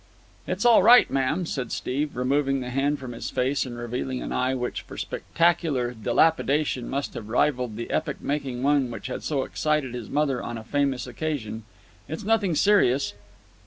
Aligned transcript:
"It's 0.47 0.65
all 0.65 0.81
right, 0.81 1.07
ma'am," 1.11 1.45
said 1.45 1.71
Steve, 1.71 2.15
removing 2.15 2.59
the 2.59 2.71
hand 2.71 2.97
from 2.97 3.11
his 3.11 3.29
face 3.29 3.67
and 3.67 3.77
revealing 3.77 4.19
an 4.23 4.31
eye 4.31 4.55
which 4.55 4.81
for 4.81 4.97
spectacular 4.97 5.93
dilapidation 5.93 6.89
must 6.89 7.13
have 7.13 7.29
rivalled 7.29 7.75
the 7.75 7.91
epoch 7.91 8.19
making 8.19 8.63
one 8.63 8.89
which 8.89 9.05
had 9.05 9.21
so 9.21 9.43
excited 9.43 9.93
his 9.93 10.09
mother 10.09 10.41
on 10.41 10.57
a 10.57 10.63
famous 10.63 11.05
occasion. 11.05 11.65
"It's 12.09 12.23
nothing 12.23 12.55
serious." 12.55 13.13